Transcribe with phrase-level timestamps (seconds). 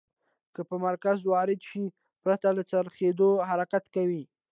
[0.53, 1.83] که په مرکز وارده شي
[2.23, 4.23] پرته له څرخیدو حرکت کوي.